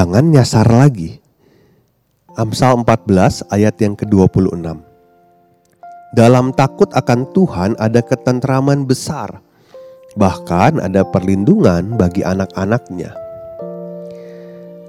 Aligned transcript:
Jangan 0.00 0.32
nyasar 0.32 0.64
lagi. 0.64 1.20
Amsal 2.32 2.80
14 2.88 3.52
ayat 3.52 3.76
yang 3.84 3.92
ke-26. 3.92 4.80
Dalam 6.16 6.56
takut 6.56 6.88
akan 6.96 7.28
Tuhan 7.36 7.76
ada 7.76 8.00
ketentraman 8.00 8.88
besar. 8.88 9.44
Bahkan 10.16 10.80
ada 10.80 11.04
perlindungan 11.04 12.00
bagi 12.00 12.24
anak-anaknya. 12.24 13.12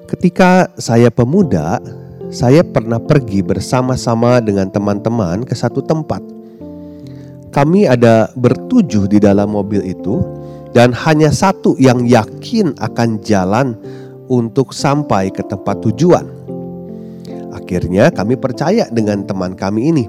Ketika 0.07 0.71
saya 0.79 1.11
pemuda, 1.11 1.83
saya 2.31 2.63
pernah 2.63 3.03
pergi 3.03 3.43
bersama-sama 3.43 4.39
dengan 4.39 4.71
teman-teman 4.71 5.43
ke 5.43 5.51
satu 5.51 5.83
tempat. 5.83 6.23
Kami 7.51 7.83
ada 7.83 8.31
bertujuh 8.39 9.11
di 9.11 9.19
dalam 9.19 9.59
mobil 9.59 9.83
itu 9.91 10.23
dan 10.71 10.95
hanya 10.95 11.35
satu 11.35 11.75
yang 11.75 12.07
yakin 12.07 12.79
akan 12.79 13.19
jalan 13.19 13.75
untuk 14.27 14.75
sampai 14.75 15.31
ke 15.31 15.41
tempat 15.45 15.81
tujuan. 15.87 16.27
Akhirnya 17.55 18.11
kami 18.11 18.35
percaya 18.35 18.87
dengan 18.91 19.23
teman 19.23 19.55
kami 19.55 19.93
ini. 19.93 20.05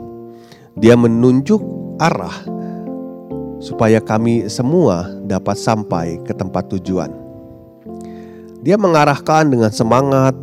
Dia 0.76 0.96
menunjuk 0.96 1.60
arah 2.00 2.34
supaya 3.62 4.02
kami 4.02 4.50
semua 4.50 5.06
dapat 5.22 5.54
sampai 5.54 6.18
ke 6.26 6.34
tempat 6.34 6.66
tujuan. 6.74 7.12
Dia 8.62 8.78
mengarahkan 8.78 9.50
dengan 9.50 9.70
semangat, 9.74 10.34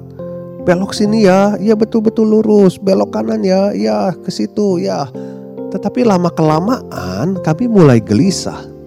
belok 0.68 0.92
sini 0.92 1.28
ya, 1.28 1.56
ya 1.60 1.76
betul-betul 1.76 2.28
lurus, 2.28 2.76
belok 2.80 3.16
kanan 3.16 3.44
ya, 3.44 3.72
ya 3.76 4.12
ke 4.12 4.32
situ 4.32 4.80
ya. 4.80 5.08
Tetapi 5.70 6.04
lama 6.04 6.32
kelamaan 6.32 7.40
kami 7.44 7.70
mulai 7.70 8.04
gelisah 8.04 8.80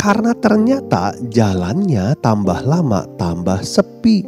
karena 0.00 0.32
ternyata 0.32 1.12
jalannya 1.28 2.16
tambah 2.24 2.64
lama 2.64 3.04
tambah 3.20 3.60
sepi. 4.00 4.24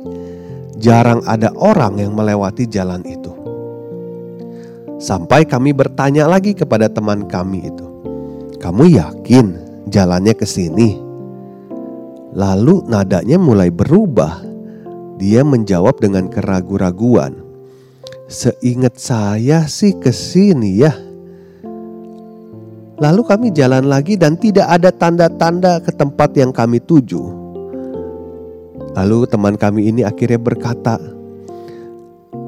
Jarang 0.77 1.25
ada 1.25 1.49
orang 1.57 1.97
yang 1.97 2.13
melewati 2.13 2.69
jalan 2.69 3.01
itu. 3.09 3.33
Sampai 5.01 5.49
kami 5.49 5.73
bertanya 5.73 6.29
lagi 6.29 6.53
kepada 6.53 6.93
teman 6.93 7.25
kami 7.25 7.65
itu. 7.65 7.87
Kamu 8.61 8.85
yakin 8.93 9.47
jalannya 9.89 10.37
ke 10.37 10.45
sini? 10.45 11.01
Lalu 12.37 12.85
nadanya 12.87 13.41
mulai 13.41 13.73
berubah. 13.73 14.45
Dia 15.17 15.41
menjawab 15.41 15.99
dengan 16.03 16.29
keraguan-raguan. 16.29 17.41
Seingat 18.29 19.01
saya 19.01 19.65
sih 19.67 19.97
ke 19.97 20.13
sini 20.13 20.71
ya. 20.83 20.93
Lalu 23.03 23.23
kami 23.27 23.49
jalan 23.51 23.91
lagi 23.91 24.15
dan 24.15 24.39
tidak 24.39 24.67
ada 24.67 24.91
tanda-tanda 24.95 25.83
ke 25.83 25.91
tempat 25.91 26.31
yang 26.39 26.55
kami 26.55 26.79
tuju. 26.79 27.42
Lalu 28.93 29.25
teman 29.25 29.57
kami 29.57 29.89
ini 29.89 30.05
akhirnya 30.05 30.37
berkata, 30.37 31.01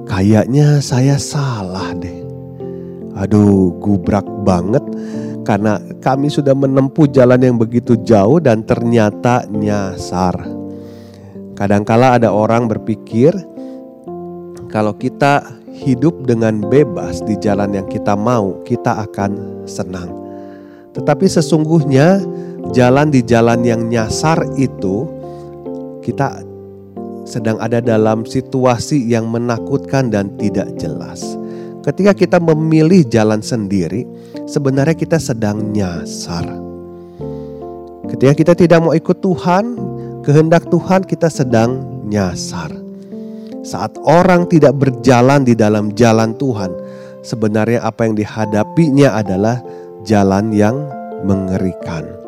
"Kayaknya 0.05 0.84
saya 0.84 1.16
salah 1.16 1.97
deh." 1.97 2.21
Aduh, 3.15 3.72
gubrak 3.78 4.27
banget 4.43 4.82
karena 5.47 5.78
kami 6.00 6.32
sudah 6.32 6.56
menempuh 6.56 7.06
jalan 7.12 7.38
yang 7.38 7.56
begitu 7.60 7.94
jauh 8.03 8.43
dan 8.43 8.66
ternyata 8.66 9.47
nyasar. 9.49 10.34
Kadangkala 11.55 12.19
ada 12.19 12.34
orang 12.34 12.66
berpikir 12.66 13.31
kalau 14.66 14.99
kita 14.99 15.47
hidup 15.71 16.26
dengan 16.26 16.59
bebas 16.66 17.22
di 17.22 17.38
jalan 17.38 17.71
yang 17.78 17.87
kita 17.87 18.19
mau, 18.19 18.59
kita 18.66 19.06
akan 19.06 19.62
senang. 19.69 20.11
Tetapi 20.94 21.26
sesungguhnya 21.31 22.22
jalan 22.75 23.15
di 23.15 23.22
jalan 23.22 23.62
yang 23.62 23.87
nyasar 23.87 24.43
itu 24.59 25.06
kita 26.04 26.44
sedang 27.25 27.56
ada 27.56 27.81
dalam 27.81 28.28
situasi 28.28 29.00
yang 29.09 29.32
menakutkan 29.32 30.12
dan 30.12 30.37
tidak 30.37 30.69
jelas. 30.76 31.25
Ketika 31.81 32.12
kita 32.12 32.38
memilih 32.41 33.04
jalan 33.09 33.41
sendiri, 33.41 34.04
sebenarnya 34.44 34.97
kita 34.97 35.16
sedang 35.16 35.72
nyasar. 35.72 36.44
Ketika 38.09 38.32
kita 38.37 38.53
tidak 38.53 38.78
mau 38.84 38.93
ikut 38.93 39.19
Tuhan, 39.25 39.64
kehendak 40.25 40.69
Tuhan 40.69 41.04
kita 41.04 41.32
sedang 41.32 41.81
nyasar. 42.09 42.72
Saat 43.64 43.97
orang 44.04 44.44
tidak 44.48 44.76
berjalan 44.76 45.44
di 45.44 45.56
dalam 45.56 45.93
jalan 45.97 46.37
Tuhan, 46.37 46.72
sebenarnya 47.25 47.81
apa 47.81 48.04
yang 48.04 48.16
dihadapinya 48.16 49.16
adalah 49.16 49.64
jalan 50.04 50.53
yang 50.53 50.76
mengerikan. 51.25 52.23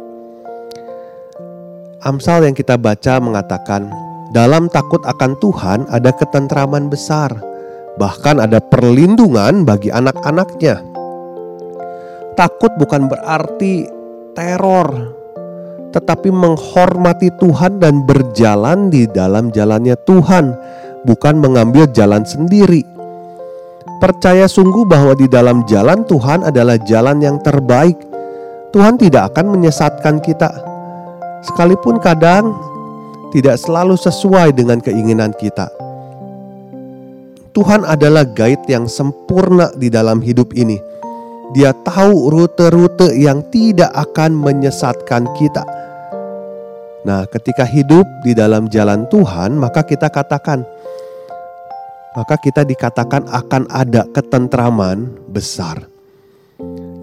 Amsal 2.05 2.45
yang 2.45 2.53
kita 2.53 2.77
baca 2.77 3.17
mengatakan, 3.25 3.89
dalam 4.37 4.69
takut 4.69 5.01
akan 5.09 5.33
Tuhan 5.41 5.89
ada 5.89 6.13
ketentraman 6.13 6.93
besar, 6.93 7.33
bahkan 7.97 8.37
ada 8.37 8.61
perlindungan 8.61 9.65
bagi 9.65 9.89
anak-anaknya. 9.89 10.85
Takut 12.37 12.69
bukan 12.77 13.09
berarti 13.09 13.89
teror, 14.37 15.17
tetapi 15.97 16.29
menghormati 16.29 17.33
Tuhan 17.41 17.81
dan 17.81 18.05
berjalan 18.05 18.93
di 18.93 19.09
dalam 19.09 19.49
jalannya 19.49 19.97
Tuhan, 20.05 20.53
bukan 21.09 21.41
mengambil 21.41 21.89
jalan 21.97 22.29
sendiri. 22.29 22.85
Percaya 24.05 24.45
sungguh 24.45 24.85
bahwa 24.85 25.17
di 25.17 25.25
dalam 25.33 25.65
jalan 25.65 26.05
Tuhan 26.05 26.45
adalah 26.45 26.77
jalan 26.85 27.25
yang 27.25 27.41
terbaik. 27.41 27.97
Tuhan 28.77 29.01
tidak 29.01 29.33
akan 29.33 29.57
menyesatkan 29.57 30.21
kita, 30.21 30.66
sekalipun 31.47 32.03
kadang 32.03 32.51
tidak 33.31 33.57
selalu 33.61 33.95
sesuai 33.95 34.55
dengan 34.55 34.83
keinginan 34.83 35.31
kita. 35.39 35.71
Tuhan 37.57 37.89
adalah 37.89 38.29
guide 38.29 38.69
yang 38.69 38.85
sempurna 38.85 39.73
di 39.73 39.89
dalam 39.89 40.21
hidup 40.21 40.53
ini. 40.53 40.77
Dia 41.57 41.73
tahu 41.73 42.29
rute-rute 42.29 43.17
yang 43.17 43.41
tidak 43.49 43.89
akan 43.97 44.37
menyesatkan 44.37 45.25
kita. 45.41 45.65
Nah, 47.07 47.23
ketika 47.31 47.63
hidup 47.65 48.05
di 48.27 48.35
dalam 48.35 48.67
jalan 48.69 49.07
Tuhan, 49.09 49.57
maka 49.57 49.87
kita 49.87 50.11
katakan, 50.11 50.67
maka 52.19 52.35
kita 52.37 52.67
dikatakan 52.67 53.31
akan 53.31 53.71
ada 53.71 54.05
ketentraman 54.11 55.17
besar. 55.31 55.87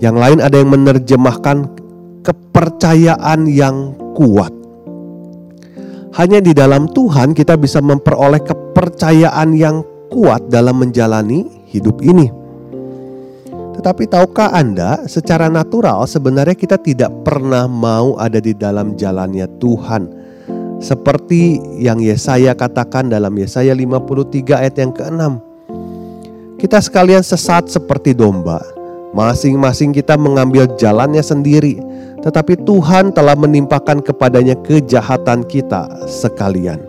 Yang 0.03 0.15
lain 0.19 0.39
ada 0.43 0.55
yang 0.59 0.69
menerjemahkan 0.75 1.57
kepercayaan 2.21 3.47
yang 3.47 3.95
kuat. 4.16 4.53
Hanya 6.13 6.40
di 6.40 6.53
dalam 6.53 6.86
Tuhan 6.94 7.33
kita 7.33 7.57
bisa 7.57 7.81
memperoleh 7.81 8.42
kepercayaan 8.45 9.57
yang 9.57 9.81
kuat 10.13 10.45
dalam 10.54 10.77
menjalani 10.77 11.65
hidup 11.74 12.00
ini. 12.06 12.30
Tetapi 13.74 14.06
tahukah 14.06 14.54
Anda, 14.54 15.10
secara 15.10 15.50
natural 15.50 16.06
sebenarnya 16.06 16.54
kita 16.54 16.77
tidak 16.77 17.10
pernah 17.25 17.65
mau 17.65 18.13
ada 18.21 18.38
di 18.38 18.54
dalam 18.54 18.94
jalannya 18.94 19.50
Tuhan 19.57 20.24
seperti 20.83 21.63
yang 21.80 22.04
Yesaya 22.04 22.51
katakan 22.59 23.07
dalam 23.07 23.31
Yesaya 23.39 23.71
53 23.71 24.59
ayat 24.59 24.75
yang 24.75 24.92
ke-6. 24.92 25.21
Kita 26.59 26.83
sekalian 26.83 27.24
sesat 27.24 27.71
seperti 27.71 28.12
domba. 28.12 28.59
Masing-masing 29.16 29.95
kita 29.95 30.19
mengambil 30.19 30.68
jalannya 30.75 31.24
sendiri. 31.24 31.80
Tetapi 32.23 32.63
Tuhan 32.63 33.11
telah 33.11 33.35
menimpakan 33.35 33.99
kepadanya 33.99 34.55
kejahatan 34.63 35.43
kita 35.43 36.07
sekalian. 36.07 36.79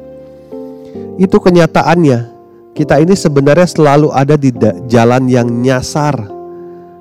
Itu 1.19 1.43
kenyataannya. 1.43 2.33
Kita 2.75 2.99
ini 2.99 3.15
sebenarnya 3.15 3.71
selalu 3.71 4.11
ada 4.11 4.35
di 4.35 4.51
jalan 4.91 5.31
yang 5.31 5.47
nyasar. 5.47 6.19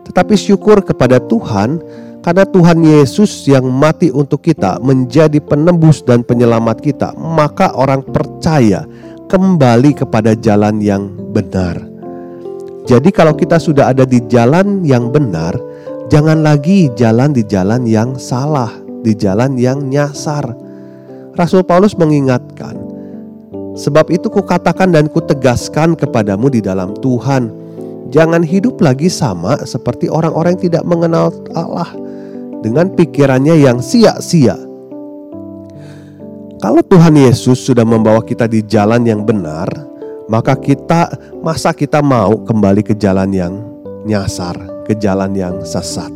Tetapi 0.05 0.33
syukur 0.37 0.85
kepada 0.85 1.17
Tuhan 1.17 1.81
karena 2.21 2.45
Tuhan 2.45 2.79
Yesus 2.85 3.45
yang 3.49 3.65
mati 3.69 4.13
untuk 4.13 4.45
kita 4.45 4.77
menjadi 4.81 5.41
penebus 5.41 6.05
dan 6.05 6.21
penyelamat 6.21 6.77
kita, 6.81 7.09
maka 7.17 7.73
orang 7.73 8.05
percaya 8.05 8.85
kembali 9.29 9.97
kepada 9.97 10.37
jalan 10.37 10.77
yang 10.77 11.09
benar. 11.33 11.81
Jadi 12.85 13.09
kalau 13.09 13.33
kita 13.33 13.57
sudah 13.57 13.95
ada 13.95 14.05
di 14.05 14.21
jalan 14.29 14.85
yang 14.85 15.09
benar, 15.09 15.55
Jangan 16.13 16.45
lagi 16.45 16.93
jalan 16.93 17.33
di 17.33 17.41
jalan 17.41 17.89
yang 17.89 18.13
salah, 18.21 18.69
di 19.01 19.17
jalan 19.17 19.57
yang 19.57 19.89
nyasar. 19.89 20.45
Rasul 21.33 21.65
Paulus 21.65 21.97
mengingatkan, 21.97 22.77
sebab 23.73 24.13
itu 24.13 24.29
kukatakan 24.29 24.93
dan 24.93 25.09
kutegaskan 25.09 25.97
kepadamu 25.97 26.53
di 26.53 26.61
dalam 26.61 26.93
Tuhan, 27.01 27.49
jangan 28.13 28.45
hidup 28.45 28.77
lagi 28.77 29.09
sama 29.09 29.57
seperti 29.65 30.05
orang-orang 30.05 30.53
yang 30.53 30.69
tidak 30.69 30.83
mengenal 30.85 31.33
Allah 31.57 31.89
dengan 32.61 32.93
pikirannya 32.93 33.57
yang 33.65 33.81
sia-sia. 33.81 34.53
Kalau 36.61 36.85
Tuhan 36.93 37.17
Yesus 37.17 37.57
sudah 37.57 37.89
membawa 37.89 38.21
kita 38.21 38.45
di 38.45 38.61
jalan 38.61 39.01
yang 39.01 39.25
benar, 39.25 39.65
maka 40.29 40.53
kita 40.53 41.09
masa 41.41 41.73
kita 41.73 42.05
mau 42.05 42.37
kembali 42.45 42.85
ke 42.85 42.93
jalan 42.93 43.33
yang 43.33 43.65
nyasar, 44.05 44.72
ke 44.83 44.93
jalan 44.99 45.33
yang 45.33 45.59
sesat. 45.63 46.11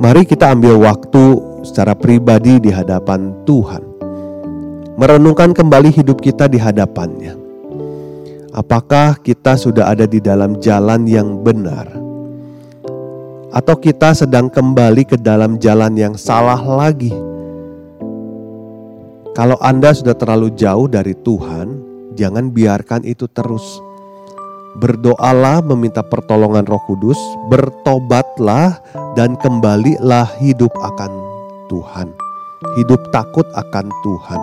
Mari 0.00 0.24
kita 0.24 0.56
ambil 0.56 0.80
waktu 0.80 1.24
secara 1.64 1.92
pribadi 1.92 2.56
di 2.56 2.72
hadapan 2.72 3.36
Tuhan. 3.44 3.84
Merenungkan 4.96 5.52
kembali 5.52 5.92
hidup 5.92 6.20
kita 6.20 6.48
di 6.48 6.56
hadapannya. 6.56 7.36
Apakah 8.50 9.20
kita 9.20 9.54
sudah 9.54 9.92
ada 9.92 10.08
di 10.08 10.18
dalam 10.18 10.58
jalan 10.58 11.06
yang 11.06 11.40
benar? 11.40 12.00
atau 13.50 13.74
kita 13.74 14.14
sedang 14.14 14.46
kembali 14.46 15.02
ke 15.06 15.16
dalam 15.18 15.58
jalan 15.58 15.94
yang 15.98 16.14
salah 16.14 16.58
lagi. 16.58 17.10
Kalau 19.34 19.58
Anda 19.62 19.94
sudah 19.94 20.14
terlalu 20.14 20.54
jauh 20.54 20.86
dari 20.90 21.14
Tuhan, 21.14 21.68
jangan 22.14 22.50
biarkan 22.50 23.02
itu 23.06 23.26
terus. 23.30 23.78
Berdoalah 24.78 25.66
meminta 25.66 25.98
pertolongan 26.06 26.62
Roh 26.62 26.78
Kudus, 26.86 27.18
bertobatlah 27.50 28.78
dan 29.18 29.34
kembalilah 29.42 30.30
hidup 30.38 30.70
akan 30.78 31.10
Tuhan. 31.66 32.14
Hidup 32.78 33.02
takut 33.10 33.46
akan 33.58 33.90
Tuhan. 34.06 34.40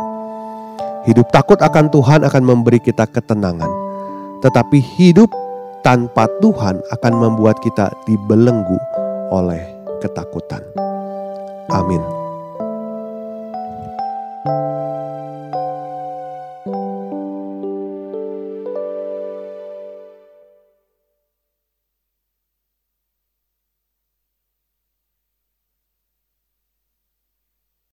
Hidup 1.07 1.31
takut 1.31 1.56
akan 1.63 1.88
Tuhan 1.88 2.27
akan 2.27 2.44
memberi 2.44 2.83
kita 2.83 3.07
ketenangan. 3.07 3.71
Tetapi 4.44 4.83
hidup 5.00 5.31
tanpa 5.88 6.27
Tuhan 6.44 6.83
akan 6.91 7.13
membuat 7.15 7.56
kita 7.63 7.88
dibelenggu 8.03 8.75
oleh 9.31 9.63
ketakutan. 10.03 10.59
Amin. 11.71 12.03